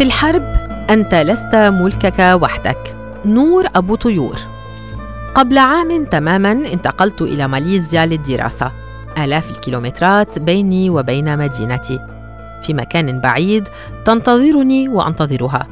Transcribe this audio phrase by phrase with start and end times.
[0.00, 0.42] في الحرب
[0.90, 2.96] أنت لست ملكك وحدك.
[3.24, 4.38] نور أبو طيور.
[5.34, 8.72] قبل عام تماما انتقلت إلى ماليزيا للدراسة.
[9.18, 12.00] آلاف الكيلومترات بيني وبين مدينتي.
[12.62, 13.68] في مكان بعيد
[14.04, 15.66] تنتظرني وأنتظرها.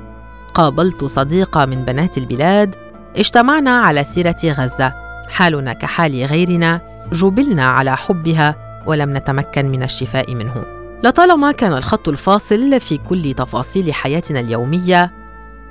[0.55, 2.75] قابلت صديقة من بنات البلاد.
[3.17, 4.93] اجتمعنا على سيرة غزة.
[5.29, 6.81] حالنا كحال غيرنا.
[7.13, 8.55] جبلنا على حبها
[8.87, 10.78] ولم نتمكن من الشفاء منه.
[11.03, 15.13] لطالما كان الخط الفاصل في كل تفاصيل حياتنا اليومية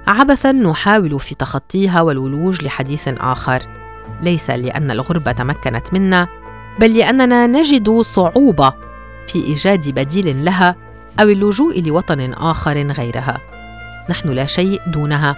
[0.07, 3.63] عبثا نحاول في تخطيها والولوج لحديث آخر.
[4.21, 6.27] ليس لأن الغربة تمكنت منا
[6.79, 8.73] بل لأننا نجد صعوبة
[9.27, 10.75] في إيجاد بديل لها
[11.19, 13.41] أو اللجوء لوطن آخر غيرها.
[14.09, 15.35] نحن لا شيء دونها.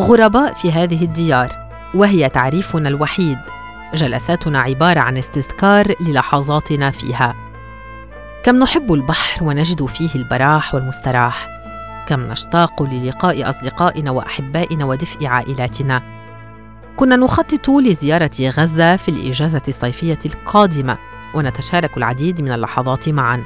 [0.00, 3.38] غرباء في هذه الديار وهي تعريفنا الوحيد.
[3.94, 7.51] جلساتنا عبارة عن استذكار للحظاتنا فيها.
[8.42, 11.48] كم نحب البحر ونجد فيه البراح والمستراح.
[12.06, 16.02] كم نشتاق للقاء أصدقائنا وأحبائنا ودفء عائلاتنا.
[16.96, 20.98] كنا نخطط لزيارة غزة في الإجازة الصيفية القادمة
[21.34, 23.42] ونتشارك العديد من اللحظات معا.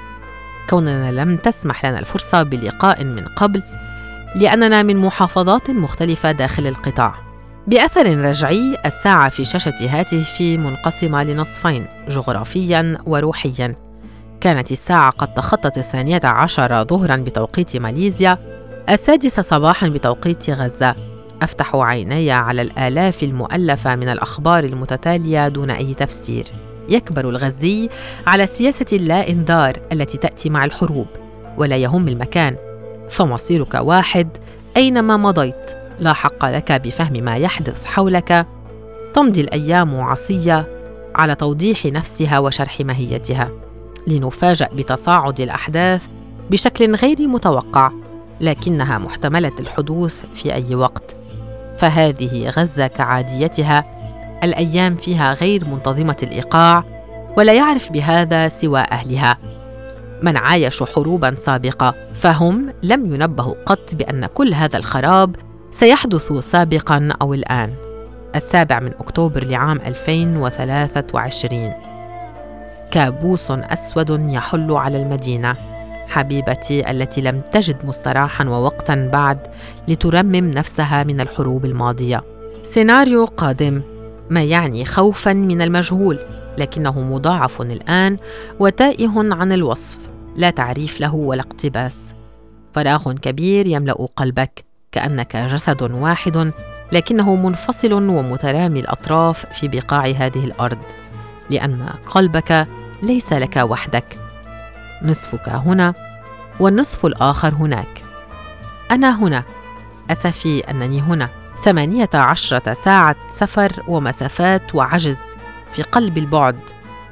[0.70, 3.62] كوننا لم تسمح لنا الفرصة بلقاء من قبل
[4.34, 7.14] لأننا من محافظات مختلفة داخل القطاع.
[7.66, 13.85] بأثر رجعي الساعة في شاشة هاتفي منقسمة لنصفين جغرافيا وروحيا.
[14.40, 18.38] كانت الساعة قد تخطت الثانية عشر ظهرا بتوقيت ماليزيا
[18.88, 20.94] السادسة صباحا بتوقيت غزة.
[21.42, 26.44] أفتح عيني على الآلاف المؤلفة من الأخبار المتتالية دون أي تفسير.
[26.88, 27.88] يكبر الغزي
[28.26, 31.06] على سياسة اللا إنذار التي تأتي مع الحروب
[31.56, 32.56] ولا يهم المكان.
[33.10, 34.28] فمصيرك واحد
[34.76, 35.70] أينما مضيت.
[36.00, 38.46] لا حق لك بفهم ما يحدث حولك.
[39.14, 40.66] تمضي الأيام عصية
[41.14, 43.65] على توضيح نفسها وشرح ماهيتها.
[44.06, 46.02] لنفاجأ بتصاعد الأحداث
[46.50, 47.90] بشكل غير متوقع
[48.40, 51.16] لكنها محتملة الحدوث في أي وقت.
[51.78, 53.84] فهذه غزة كعاديتها.
[54.44, 56.84] الأيام فيها غير منتظمة الإيقاع
[57.36, 59.38] ولا يعرف بهذا سوى أهلها.
[60.22, 65.36] من عايشوا حروبا سابقة فهم لم ينبهوا قط بأن كل هذا الخراب
[65.70, 67.74] سيحدث سابقا أو الآن.
[68.36, 71.72] السابع من أكتوبر لعام 2023
[72.90, 75.56] كابوس أسود يحل على المدينة.
[76.08, 79.38] حبيبتي التي لم تجد مستراحا ووقتا بعد
[79.88, 82.22] لترمم نفسها من الحروب الماضية.
[82.62, 83.82] سيناريو قادم.
[84.30, 86.18] ما يعني خوفا من المجهول
[86.58, 88.18] لكنه مضاعف الآن
[88.60, 89.98] وتائه عن الوصف.
[90.36, 92.14] لا تعريف له ولا اقتباس.
[92.72, 96.52] فراغ كبير يملأ قلبك كأنك جسد واحد
[96.92, 100.78] لكنه منفصل ومترامي الأطراف في بقاع هذه الأرض.
[101.50, 102.66] لأن قلبك
[103.02, 104.18] ليس لك وحدك.
[105.02, 105.94] نصفك هنا
[106.60, 108.02] والنصف الآخر هناك.
[108.90, 109.42] أنا هنا.
[110.10, 111.28] أسفي أنني هنا.
[111.64, 115.20] ثمانية عشرة ساعة سفر ومسافات وعجز
[115.72, 116.58] في قلب البعد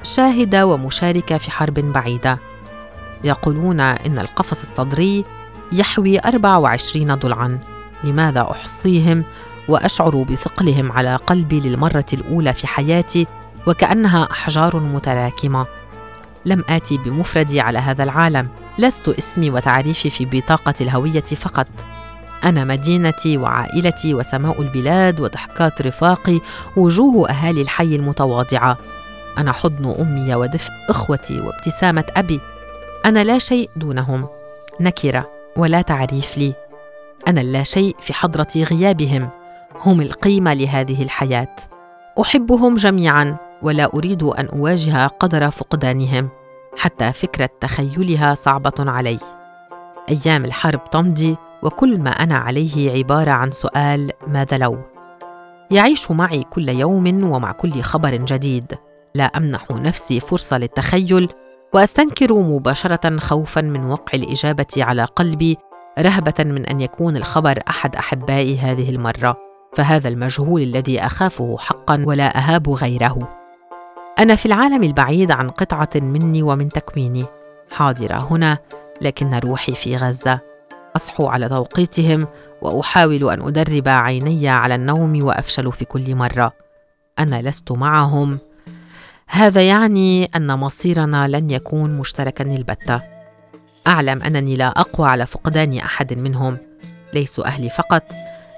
[0.03, 2.39] شاهده ومشاركه في حرب بعيدة.
[3.25, 5.25] يقولون إن القفص الصدري
[5.73, 7.59] يحوي 24 ضلعا.
[8.05, 9.25] لماذا أحصيهم
[9.69, 13.27] وأشعر بثقلهم على قلبي للمرة الأولى في حياتي
[13.67, 15.67] وكأنها أحجار متراكمة.
[16.45, 18.49] لم آتي بمفردي على هذا العالم.
[18.79, 21.67] لست اسمي وتعريفي في بطاقة الهوية فقط.
[22.45, 26.41] أنا مدينتي وعائلتي وسماء البلاد وضحكات رفاقي
[26.77, 28.79] وجوه أهالي الحي المتواضعة.
[29.39, 32.41] أنا حضن أمي ودفء إخوتي وابتسامة أبي.
[33.07, 34.29] أنا لا شيء دونهم.
[34.81, 36.55] نكرة ولا تعريف لي.
[37.29, 39.29] أنا اللا شيء في حضرة غيابهم.
[39.81, 41.57] هم القيمة لهذه الحياة.
[42.21, 43.37] أحبهم جميعا.
[43.63, 46.29] ولا أريد أن أواجه قدر فقدانهم
[46.77, 49.19] حتى فكرة تخيلها صعبة علي.
[50.09, 54.79] أيام الحرب تمضي وكل ما أنا عليه عبارة عن سؤال ماذا لو؟
[55.71, 58.75] يعيش معي كل يوم ومع كل خبر جديد.
[59.15, 61.29] لا أمنح نفسي فرصة للتخيل
[61.75, 65.57] وأستنكر مباشرة خوفا من وقع الإجابة على قلبي
[65.99, 69.37] رهبة من أن يكون الخبر أحد أحبائي هذه المرة.
[69.77, 73.44] فهذا المجهول الذي أخافه حقا ولا أهاب غيره.
[74.19, 77.25] أنا في العالم البعيد عن قطعة مني ومن تكويني.
[77.71, 78.59] حاضرة هنا
[79.01, 80.41] لكن روحي في غزة.
[80.97, 82.27] أصحو على توقيتهم
[82.63, 86.53] وأحاول أن أدرب عيني على النوم وأفشل في كل مرة.
[87.19, 88.39] أنا لست معهم.
[89.27, 93.01] هذا يعني أن مصيرنا لن يكون مشتركا البته
[93.87, 96.59] أعلم أنني لا أقوى على فقدان أحد منهم.
[97.15, 98.03] ليسوا أهلي فقط.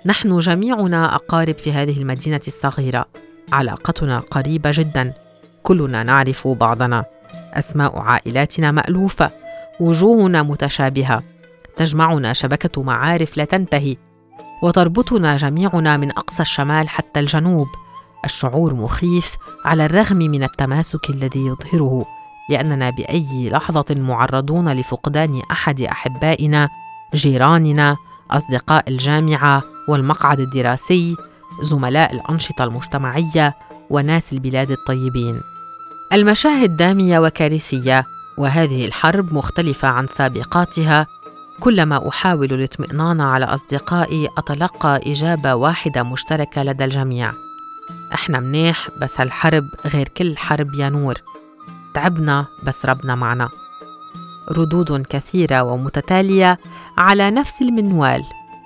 [0.07, 3.07] نحن جميعنا أقارب في هذه المدينة الصغيرة.
[3.53, 5.26] علاقتنا قريبة جدا.
[5.67, 7.05] كلنا نعرف بعضنا.
[7.55, 9.31] أسماء عائلاتنا مألوفة
[9.81, 11.23] وجوهنا متشابهة.
[11.77, 13.97] تجمعنا شبكة معارف لا تنتهي
[14.63, 17.67] وتربطنا جميعنا من أقصى الشمال حتى الجنوب.
[18.25, 22.07] الشعور مخيف على الرغم من التماسك الذي يظهره
[22.51, 26.69] لأننا بأي لحظة معرضون لفقدان أحد أحبائنا
[27.15, 27.97] جيراننا
[28.31, 31.17] أصدقاء الجامعة والمقعد الدراسي
[31.63, 33.55] زملاء الأنشطة المجتمعية
[33.91, 35.41] وناس البلاد الطيبين.
[36.17, 41.07] المشاهد دامية وكارثية وهذه الحرب مختلفة عن سابقاتها
[41.61, 47.33] كلما أحاول الاطمئنان على أصدقائي اتلقى إجابة واحدة مشتركة لدى الجميع.
[48.15, 51.15] إحنا منيح بس هالحرب غير كل حرب يا نور.
[51.95, 53.49] تعبنا بس ربنا معنا.
[54.51, 56.59] ردود كثيرة ومتتالية
[56.99, 58.23] على نفس المنوال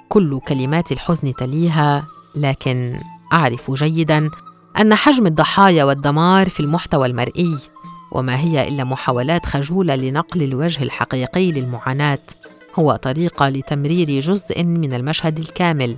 [0.09, 2.05] كل كلمات الحزن تليها
[2.35, 3.01] لكن
[3.33, 4.31] أعرف جيدا
[4.79, 7.59] أن حجم الضحايا والدمار في المحتوى المرئي
[8.13, 12.19] وما هي إلا محاولات خجولة لنقل الوجه الحقيقي للمعاناة
[12.75, 15.97] هو طريقه لتمرير جزء من المشهد الكامل.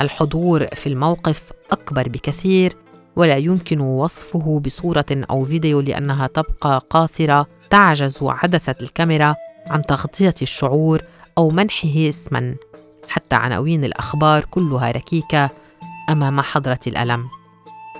[0.00, 2.76] الحضور في الموقف أكبر بكثير
[3.16, 9.34] ولا يمكن وصفه بصورة أو فيديو لأنها تبقى قاصرة تعجز عدسة الكاميرا
[9.66, 11.02] عن تغطية الشعور
[11.38, 12.54] أو منحه اسما.
[13.08, 15.50] حتى عناوين الأخبار كلها ركيكة
[16.10, 17.41] أمام حضرة الألم.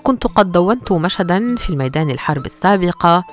[0.03, 3.23] كنت قد دونت مشهدا في الميدان الحرب السابقة.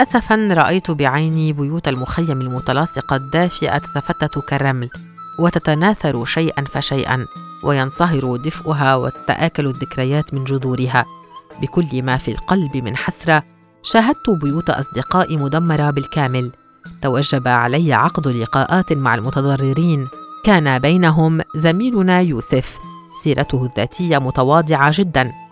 [0.00, 4.90] اسفا رأيت بعيني بيوت المخيم المتلاصقة الدافئة تتفتت كالرمل
[5.38, 7.26] وتتناثر شيئا فشيئا
[7.64, 11.04] وينصهر دفئها وتتآكل الذكريات من جذورها.
[11.62, 13.42] بكل ما في القلب من حسرة
[13.82, 16.52] شاهدت بيوت أصدقائي مدمرة بالكامل.
[17.02, 20.08] توجب علي عقد لقاءات مع المتضررين.
[20.44, 22.78] كان بينهم زميلنا يوسف.
[23.22, 25.45] سيرته الذاتية متواضعة جدا.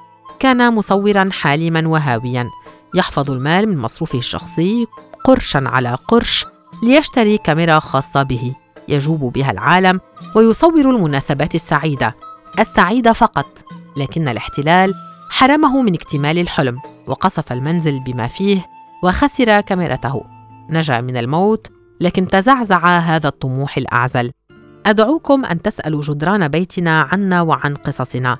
[0.44, 2.50] كان مصورا حالما وهاويا.
[2.94, 4.86] يحفظ المال من مصروفه الشخصي
[5.24, 6.46] قرشا على قرش
[6.82, 8.54] ليشتري كاميرا خاصة به.
[8.88, 10.00] يجوب بها العالم
[10.36, 12.14] ويصور المناسبات السعيدة.
[12.58, 13.46] السعيدة فقط
[13.96, 14.94] لكن الاحتلال
[15.30, 18.66] حرمه من اكتمال الحلم وقصف المنزل بما فيه
[19.02, 20.24] وخسر كاميرته.
[20.70, 21.66] نجا من الموت
[22.00, 24.30] لكن تزعزع هذا الطموح الأعزل.
[24.86, 28.38] أدعوكم أن تسألوا جدران بيتنا عنا وعن قصصنا.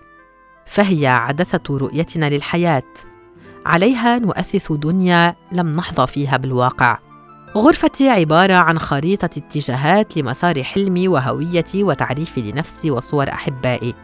[0.66, 2.82] فهي عدسة رؤيتنا للحياة.
[3.66, 6.98] عليها نؤثث دنيا لم نحظى فيها بالواقع.
[7.56, 13.94] غرفتي عبارة عن خريطة اتجاهات لمسار حلمي وهويتي وتعريفي لنفسي وصور أحبائي.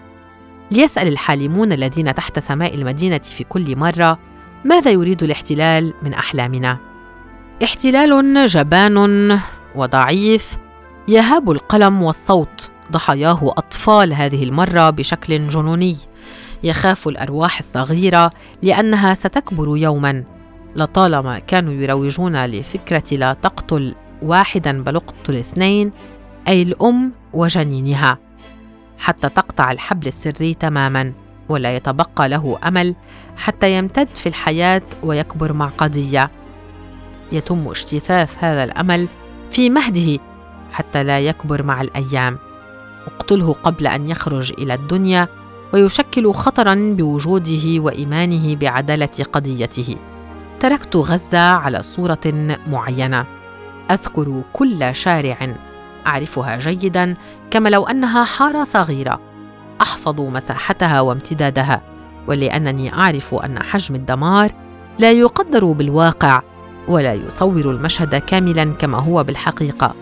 [0.70, 4.18] ليسأل الحالمون الذين تحت سماء المدينة في كل مرة
[4.64, 6.78] ماذا يريد الاحتلال من أحلامنا؟
[7.64, 9.38] احتلال جبان
[9.74, 10.56] وضعيف
[11.08, 15.96] يهاب القلم والصوت ضحاياه أطفال هذه المرة بشكل جنوني.
[16.64, 18.30] يخاف الأرواح الصغيرة
[18.62, 20.24] لأنها ستكبر يوما
[20.76, 25.92] لطالما كانوا يروجون لفكرة لا تقتل واحدا بل اقتل اثنين
[26.48, 28.18] أي الأم وجنينها
[28.98, 31.12] حتى تقطع الحبل السري تماما
[31.48, 32.94] ولا يتبقى له أمل
[33.36, 36.30] حتى يمتد في الحياة ويكبر مع قضية.
[37.32, 39.08] يتم اجتثاث هذا الأمل
[39.50, 40.18] في مهده
[40.72, 42.38] حتى لا يكبر مع الأيام.
[43.06, 45.28] اقتله قبل أن يخرج إلى الدنيا
[45.72, 49.96] ويشكل خطرا بوجوده وإيمانه بعدالة قضيته.
[50.60, 53.24] تركت غزة على صورة معينة.
[53.90, 55.54] أذكر كل شارع
[56.06, 57.14] أعرفها جيدا
[57.50, 59.20] كما لو أنها حارة صغيرة.
[59.80, 61.82] أحفظ مساحتها وامتدادها
[62.26, 64.52] ولأنني أعرف أن حجم الدمار
[64.98, 66.42] لا يقدر بالواقع
[66.88, 69.94] ولا يصور المشهد كاملا كما هو بالحقيقة.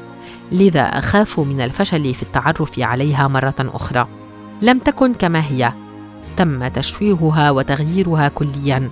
[0.52, 4.08] لذا أخاف من الفشل في التعرف عليها مرة أخرى.
[4.62, 5.72] لم تكن كما هي.
[6.36, 8.90] تم تشويهها وتغييرها كليا.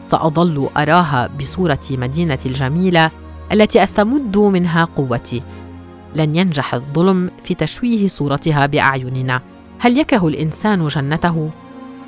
[0.00, 3.10] سأظل أراها بصورة مدينة الجميلة
[3.52, 5.42] التي أستمد منها قوتي.
[6.16, 9.40] لن ينجح الظلم في تشويه صورتها بأعيننا.
[9.78, 11.50] هل يكره الإنسان جنته؟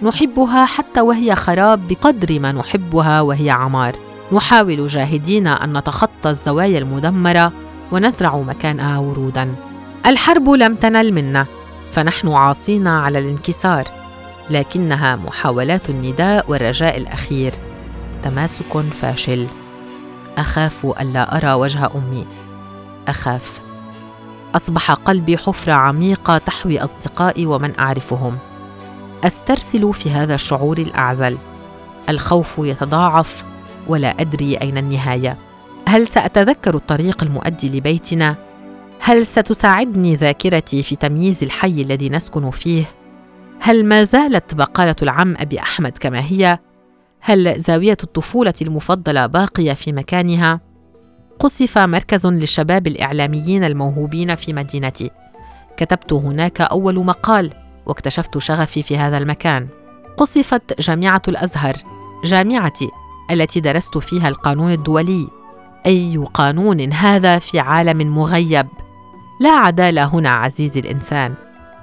[0.03, 3.97] نحبها حتى وهي خراب بقدر ما نحبها وهي عمار.
[4.33, 7.53] نحاول جاهدين أن نتخطى الزوايا المدمرة
[7.93, 9.55] ونزرع مكانها ورودا.
[10.07, 11.47] الحرب لم تنل منا.
[11.93, 13.85] فنحن عاصين على الانكسار
[14.51, 17.53] لكنها محاولات النداء والرجاء الأخير.
[18.23, 19.47] تماسك فاشل.
[20.39, 22.27] أخاف الا أرى وجه أمي.
[23.09, 23.61] أخاف.
[24.55, 28.39] أصبح قلبي حفره عميقه تحوي أصدقائي ومن أعرفهم.
[29.25, 31.39] أسترسل في هذا الشعور الأعزل.
[32.09, 33.45] الخوف يتضاعف
[33.89, 35.37] ولا أدري أين النهاية.
[35.89, 38.37] هل سأتذكر الطريق المؤدي لبيتنا؟
[39.05, 42.85] هل ستساعدني ذاكرتي في تمييز الحي الذي نسكن فيه؟
[43.61, 46.59] هل ما زالت بقالة العم أبي أحمد كما هي؟
[47.21, 50.61] هل زاوية الطفولة المفضلة باقية في مكانها؟
[51.39, 55.11] قصف مركز للشباب الإعلاميين الموهوبين في مدينتي.
[55.77, 57.51] كتبت هناك أول مقال
[57.87, 59.69] واكتشفت شغفي في هذا المكان.
[60.17, 61.77] قصفت جامعة الأزهر
[62.25, 62.89] جامعتي
[63.31, 65.29] التي درست فيها القانون الدولي.
[65.87, 68.67] أي قانون هذا في عالم مغيب؟
[69.43, 71.35] لا عدالة هنا عزيزي الإنسان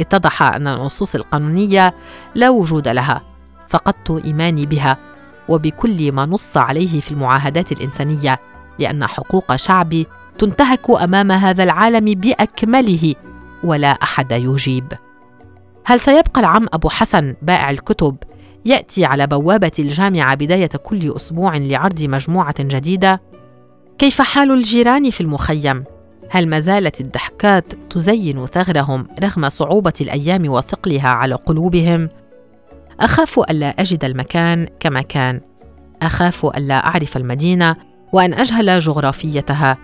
[0.01, 1.93] اتضح أن النصوص القانونية
[2.35, 3.21] لا وجود لها
[3.69, 4.97] فقدت إيماني بها
[5.49, 8.39] وبكل ما نص عليه في المعاهدات الإنسانية
[8.79, 13.15] لأن حقوق شعبي تنتهك أمام هذا العالم بأكمله
[13.63, 14.93] ولا أحد يجيب
[15.85, 18.17] هل سيبقى العم أبو حسن بائع الكتب
[18.65, 23.21] يأتي على بوابة الجامعة بداية كل أسبوع لعرض مجموعة جديدة؟
[23.97, 25.83] كيف حال الجيران في المخيم؟
[26.29, 32.09] هل ما زالت الضحكات تزين ثغرهم رغم صعوبة الأيام وثقلها على قلوبهم؟
[33.00, 35.41] أخاف ألا أجد المكان كما كان.
[36.01, 37.75] أخاف ألا أعرف المدينة
[38.13, 39.77] وأن أجهل جغرافيتها.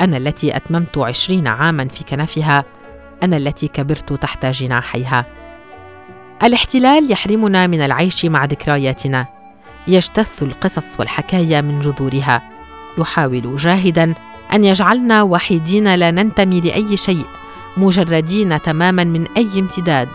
[0.00, 2.64] أنا التي أتممت عشرين عاماً في كنفها.
[3.22, 5.26] أنا التي كبرت تحت جناحيها.
[6.42, 9.26] الاحتلال يحرمنا من العيش مع ذكرياتنا.
[9.88, 12.42] يجتث القصص والحكايا من جذورها.
[12.98, 14.14] يحاول جاهدا
[14.52, 17.24] أن يجعلنا وحيدين لا ننتمي لأي شيء
[17.76, 20.08] مجردين تماما من أي امتداد.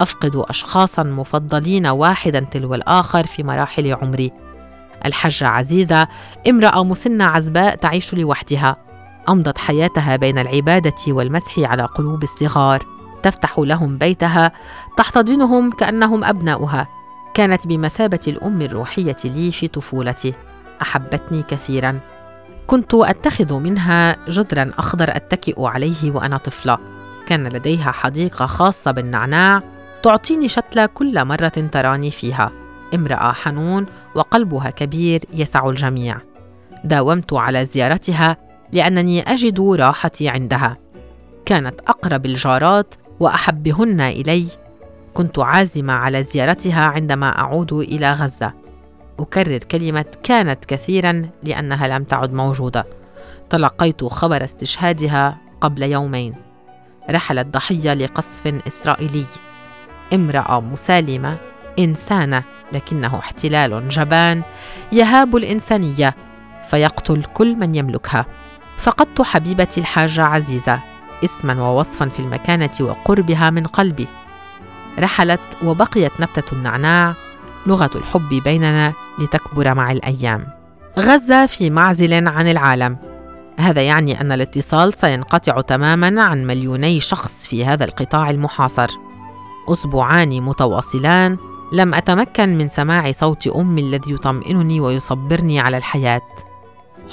[0.00, 4.32] أفقد اشخاصا مفضلين واحدا تلو الآخر في مراحل عمري.
[5.06, 6.08] الحجه عزيزة
[6.48, 8.76] امرأة مسنة عزباء تعيش لوحدها.
[9.28, 12.86] أمضت حياتها بين العبادة والمسح على قلوب الصغار.
[13.22, 14.52] تفتح لهم بيتها
[14.96, 16.88] تحتضنهم كأنهم أبناؤها.
[17.34, 20.34] كانت بمثابة الأم الروحية لي في طفولتي.
[20.82, 22.00] أحبتني كثيرا.
[22.70, 26.78] كنت أتخذ منها جدرا أخضر أتكئ عليه وأنا طفلة.
[27.26, 29.62] كان لديها حديقة خاصة بالنعناع
[30.02, 32.52] تعطيني شتلة كل مرة تراني فيها.
[32.94, 36.18] امرأة حنون وقلبها كبير يسع الجميع.
[36.84, 38.36] داومت على زيارتها
[38.72, 40.76] لأنني أجد راحتي عندها.
[41.46, 44.46] كانت أقرب الجارات وأحبهن إلي.
[45.14, 48.52] كنت عازمة على زيارتها عندما أعود إلى غزة.
[49.20, 52.86] أكرر كلمة كانت كثيرا لأنها لم تعد موجودة.
[53.50, 56.34] تلقيت خبر استشهادها قبل يومين.
[57.10, 59.24] رحلت ضحية لقصف إسرائيلي.
[60.14, 61.36] امرأة مسالمة
[61.78, 64.42] إنسانة لكنه احتلال جبان
[64.92, 66.14] يهاب الإنسانية
[66.68, 68.26] فيقتل كل من يملكها.
[68.78, 70.80] فقدت حبيبتي الحاجة عزيزة
[71.24, 74.06] اسما ووصفا في المكانة وقربها من قلبي.
[74.98, 77.14] رحلت وبقيت نبتة النعناع
[77.66, 80.46] لغة الحب بيننا لتكبر مع الأيام.
[80.98, 82.96] غزة في معزل عن العالم.
[83.58, 88.88] هذا يعني أن الاتصال سينقطع تماما عن مليوني شخص في هذا القطاع المحاصر.
[89.68, 91.36] أسبوعان متواصلان.
[91.72, 96.22] لم أتمكن من سماع صوت أمي الذي يطمئنني ويصبرني على الحياة.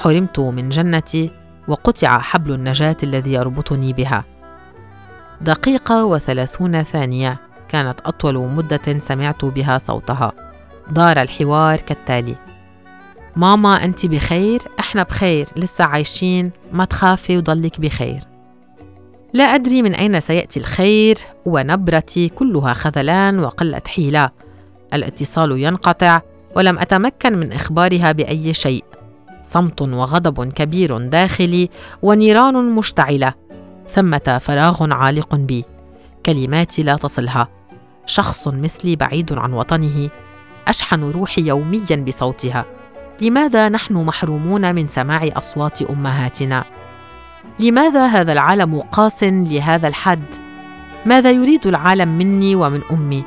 [0.04, 1.32] حرمت من جنتي
[1.68, 4.24] وقطع حبل النجاة الذي يربطني بها.
[5.42, 7.47] دقيقة وثلاثون ثانية.
[7.70, 10.32] كانت أطول مدة سمعت بها صوتها.
[10.92, 12.36] دار الحوار كالتالي.
[13.36, 15.48] ماما أنت بخير؟ إحنا بخير.
[15.56, 16.52] لسه عايشين.
[16.74, 18.20] ما تخافي وضلك بخير.
[19.34, 21.18] لا أدري من أين سيأتي الخير.
[21.46, 24.30] ونبرتي كلها خذلان وقلة حيلة.
[24.94, 26.22] الاتصال ينقطع
[26.56, 28.84] ولم أتمكن من إخبارها بأي شيء.
[29.42, 31.70] صمت وغضب كبير داخلي
[32.02, 33.34] ونيران مشتعلة.
[33.90, 35.66] ثمة فراغ عالق بي.
[36.26, 37.57] كلماتي لا تصلها.
[38.08, 40.10] شخص مثلي بعيد عن وطنه
[40.68, 42.66] أشحن روحي يوميا بصوتها.
[43.22, 46.64] لماذا نحن محرومون من سماع أصوات أمهاتنا؟
[47.60, 50.26] لماذا هذا العالم قاس لهذا الحد؟
[51.06, 53.24] ماذا يريد العالم مني ومن أمي؟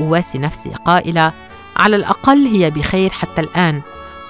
[0.00, 1.32] أواسي نفسي قائلة
[1.76, 3.80] على الأقل هي بخير حتى الآن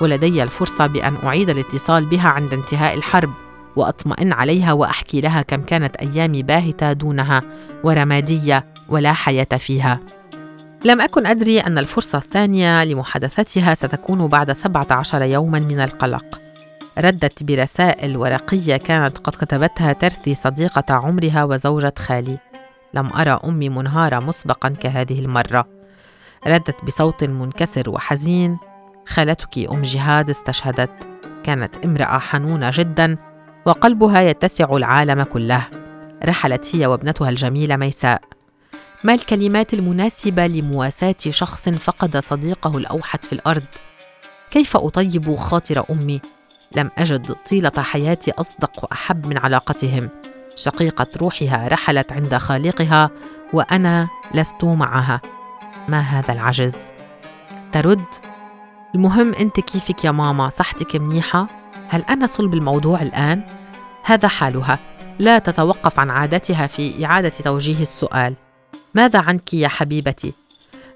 [0.01, 3.31] ولدي الفرصة بأن أعيد الاتصال بها عند انتهاء الحرب
[3.77, 7.43] وأطمئن عليها وأحكي لها كم كانت أيامي باهتة دونها
[7.85, 8.65] ورمادية.
[8.89, 10.01] ولا حياة فيها.
[10.85, 16.41] لم أكن أدري أن الفرصة الثانية لمحادثتها ستكون بعد 17 يوما من القلق.
[16.99, 22.39] ردت برسائل ورقية كانت قد كتبتها ترثي صديقة عمرها وزوجة خالي.
[22.95, 25.67] لم أرى أمي منهارة مسبقا كهذه المرة.
[26.47, 28.59] ردت بصوت منكسر وحزين
[29.07, 30.91] خالتك أم جهاد استشهدت.
[31.45, 33.17] كانت امرأة حنونة جدا
[33.67, 35.65] وقلبها يتسع العالم كله.
[36.25, 38.28] رحلت هي وابنتها الجميلة ميساء.
[39.05, 43.65] ما الكلمات المناسبة لمواساة شخص فقد صديقه الأوحد في الأرض؟
[44.51, 46.21] كيف أطيب خاطر أمي
[46.77, 50.09] لم أجد طيلة حياتي أصدق وأحب من علاقتهم
[50.57, 53.11] شقيقة روحها رحلت عند خالقها
[53.53, 55.21] وأنا لست معها
[55.89, 56.77] ما هذا العجز؟
[57.73, 58.05] ترد
[58.95, 61.47] المهم أنت كيفك يا ماما صحتك منيحة؟
[61.89, 63.43] هل أنا صلب الموضوع الآن؟
[64.05, 64.79] هذا حالها
[65.19, 68.35] لا تتوقف عن عادتها في إعادة توجيه السؤال
[68.95, 70.33] ماذا عنك يا حبيبتي؟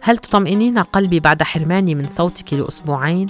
[0.00, 3.26] هل تطمئنين قلبي بعد حرماني من صوتك لأسبوعين؟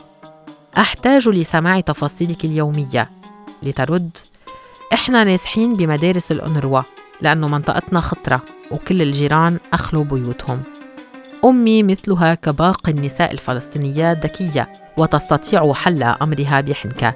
[0.78, 3.11] أحتاج لسماع تفاصيلك اليومية
[3.62, 4.16] لترد
[4.92, 6.83] إحنا نازحين بمدارس الأونروا
[7.21, 10.62] لأنه منطقتنا خطرة وكل الجيران أخلوا بيوتهم
[11.45, 17.14] أمي مثلها كباقي النساء الفلسطينيات ذكية وتستطيع حل أمرها بحنكة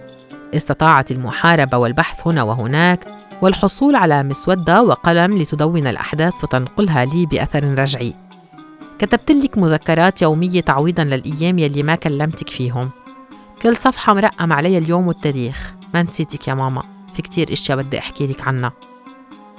[0.55, 3.01] استطاعت المحاربة والبحث هنا وهناك
[3.43, 8.15] والحصول على مسودة وقلم لتدون الأحداث وتنقلها لي بأثر رجعي.
[8.99, 12.91] كتبت لك مذكرات يومية تعويضا للأيام يلي ما كلمتك فيهم.
[13.63, 15.75] كل صفحة مرقم عليها اليوم والتاريخ.
[15.95, 16.83] ما نسيتك يا ماما.
[17.13, 18.73] في كتير إشياء بدي أحكي لك عنها.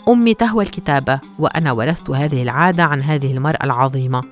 [0.09, 4.23] أمي تهوى الكتابة وأنا ورثت هذه العادة عن هذه المرأة العظيمة.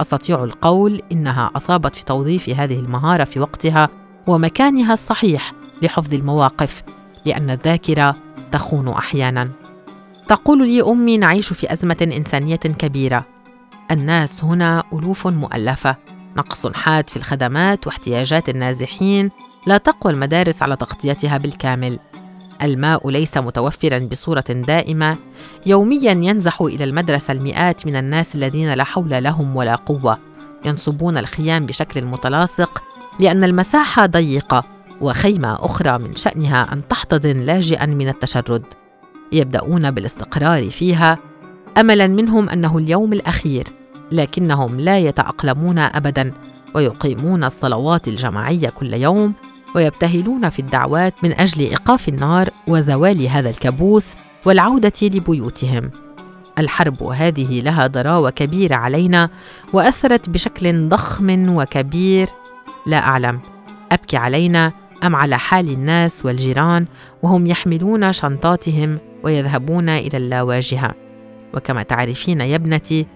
[0.00, 3.88] أستطيع القول إنها أصابت في توظيف هذه المهارة في وقتها
[4.26, 6.82] ومكانها الصحيح لحفظ المواقف
[7.26, 8.16] لأن الذاكرة
[8.52, 9.50] تخون أحيانا.
[10.28, 13.24] تقول لي أمي نعيش في أزمة إنسانية كبيرة.
[13.90, 15.96] الناس هنا ألوف مؤلفة.
[16.36, 19.30] نقص حاد في الخدمات واحتياجات النازحين.
[19.66, 21.98] لا تقوى المدارس على تغطيتها بالكامل.
[22.62, 25.16] الماء ليس متوفرا بصورة دائمة.
[25.66, 30.18] يوميا ينزح إلى المدرسة المئات من الناس الذين لا حول لهم ولا قوة.
[30.64, 32.82] ينصبون الخيام بشكل متلاصق
[33.20, 34.64] لأن المساحة ضيقة.
[35.02, 38.64] وخيمة أخرى من شأنها أن تحتضن لاجئا من التشرد
[39.32, 41.18] يبدأون بالاستقرار فيها.
[41.78, 43.64] املا منهم أنه اليوم الأخير
[44.12, 46.32] لكنهم لا يتأقلمون ابدا
[46.74, 49.32] ويقيمون الصلوات الجماعية كل يوم
[49.74, 54.06] ويبتهلون في الدعوات من أجل إيقاف النار وزوال هذا الكابوس
[54.46, 55.90] والعودة لبيوتهم.
[56.58, 59.30] الحرب هذه لها ضراوة كبيرة علينا
[59.72, 62.28] وأثرت بشكل ضخم وكبير.
[62.86, 63.40] لا أعلم
[63.92, 64.72] أبكي علينا
[65.04, 66.86] أم على حال الناس والجيران
[67.22, 70.94] وهم يحملون شنطاتهم ويذهبون إلى اللاواجهة.
[71.54, 73.06] وكما تعرفين يا ابنتي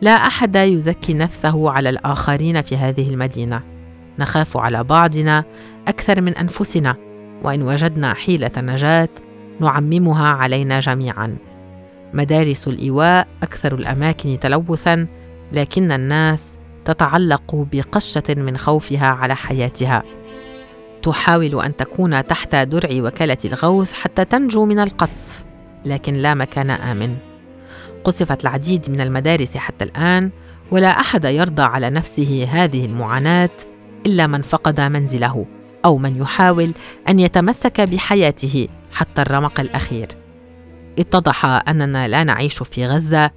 [0.00, 3.62] لا أحد يزكي نفسه على الآخرين في هذه المدينة.
[4.18, 5.44] نخاف على بعضنا
[5.88, 6.96] أكثر من أنفسنا
[7.42, 9.08] وإن وجدنا حيلة نجاة
[9.60, 11.36] نعممها علينا جميعا.
[12.14, 15.06] مدارس الإيواء أكثر الأماكن تلوثا
[15.52, 20.02] لكن الناس تتعلق بقشة من خوفها على حياتها.
[21.02, 25.44] تحاول أن تكون تحت درع وكالة الغوث حتى تنجو من القصف
[25.84, 27.16] لكن لا مكان آمن.
[28.04, 30.30] قصفت العديد من المدارس حتى الآن
[30.70, 33.50] ولا أحد يرضى على نفسه هذه المعاناة
[34.06, 35.46] إلا من فقد منزله
[35.84, 36.72] أو من يحاول
[37.08, 40.08] أن يتمسك بحياته حتى الرمق الأخير.
[40.98, 43.30] اتضح أننا لا نعيش في غزة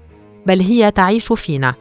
[0.46, 1.74] بل هي تعيش فينا.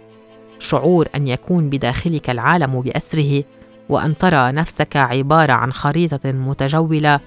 [0.59, 3.45] شعور أن يكون بداخلك العالم بأسره
[3.89, 7.21] وأن ترى نفسك عبارة عن خريطة متجولة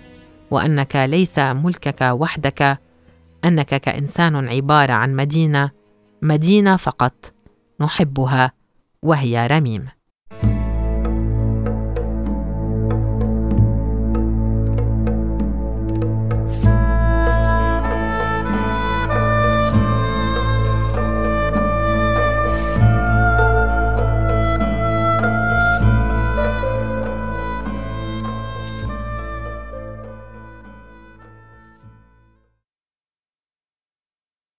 [0.51, 2.79] وأنك ليس ملكك وحدك
[3.45, 5.71] أنك كإنسان عبارة عن مدينة
[6.21, 7.33] مدينة فقط
[7.79, 8.51] نحبها
[9.01, 9.94] وهي رميم.